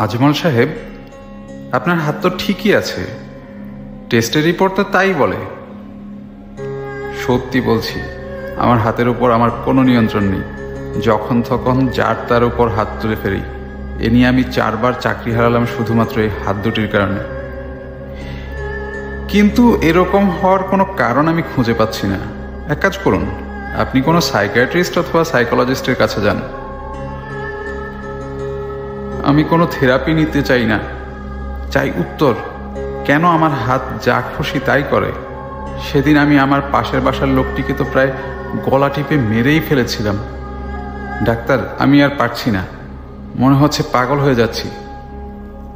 [0.00, 0.68] আজমল সাহেব,
[1.72, 3.06] আপনার হাত তো ঠিকই আছে।
[4.10, 5.36] টেস্টের রিপোর্ট তো তাই বলে।
[7.26, 8.00] সত্যি বলছি,
[8.56, 10.42] আমার হাতের উপর আমার কোনো নিয়ন্ত্রণ নেই।
[11.00, 13.42] যখন তখন যার তার উপর হাত তুলে ফেরি,
[14.00, 17.20] এ নিয়ে আমি চারবার চাকরি হারালাম শুধুমাত্র এই হাত দুটির কারণে।
[19.28, 22.18] কিন্তু এরকম হওয়ার কোনো কারণ আমি খুঁজে পাচ্ছি না।
[22.72, 23.24] এক কাজ করুন,
[23.78, 26.40] আপনি কোনো সাইকিয়াট্রিস্ট অথবা সাইকোলজিস্টের কাছে যান।
[29.24, 30.78] আমি কোনো থেরাপি নিতে চাই না।
[31.70, 32.34] চাই উত্তর।
[33.04, 35.12] কেন আমার হাত যা খুশি তাই করে?
[35.82, 38.12] সেদিন আমি আমার পাশের বাসার লোকটিকে তো প্রায়
[38.64, 40.18] গলা টিপে মেরেই ফেলেছিলাম।
[41.24, 42.64] ডাক্তার, আমি আর পারছি না।
[43.38, 44.70] মনে হচ্ছে পাগল হয়ে যাচ্ছি।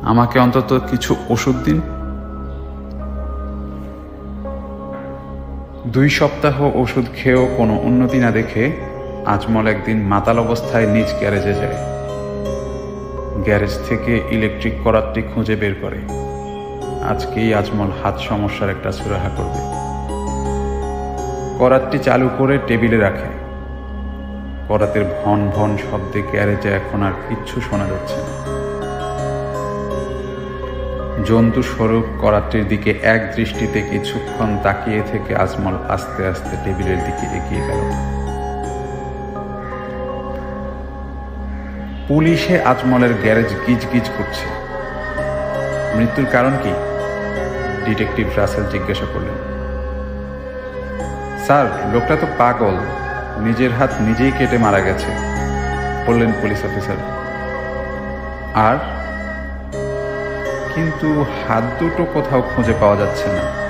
[0.02, 1.80] আমাকে অন্তত কিছু ওষুধ দিন।
[5.86, 8.72] দুই সপ্তাহ ওষুধ খেয়েও কোনো উন্নতি না দেখে
[9.26, 11.76] আজমল একদিন মাতাল অবস্থায় নিজ গ্যারেজে যায়।
[13.44, 15.98] গ্যারেজ থেকে ইলেকট্রিক করাতটি খুঁজে বের করে।
[17.04, 19.60] আজকেই আজমল হাত সমস্যার একটা সুরাহা করবে।
[21.58, 23.30] করাতটি চালু করে টেবিলে রাখে।
[24.68, 28.54] করাতের ভন ভন শব্দে গ্যারেজে এখন আর কিচ্ছু শোনা যাচ্ছে না।
[31.24, 37.62] জন্তু স্বরূপ করাতটির দিকে এক দৃষ্টিতে কিছুক্ষণ তাকিয়ে থেকে আজমল আস্তে আস্তে টেবিলের দিকে এগিয়ে
[37.68, 37.80] গেল।
[42.08, 44.46] পুলিশে আজমলের গ্যারেজ গিজ গিজ করছে।
[45.96, 46.72] মৃত্যুর কারণ কি?
[47.84, 49.54] ডিটেকটিভ রাসেল জিজ্ঞাসা করলেন।
[51.44, 52.76] স্যার, লোকটা তো পাগল।
[53.42, 55.10] নিজের হাত নিজেই কেটে মারা গেছে,
[56.06, 56.96] বললেন পুলিশ অফিসার।
[58.54, 58.76] আর?
[60.74, 63.63] কিন্তু হাত দুটো কোথাও খুঁজে পাওয়া যাচ্ছে না।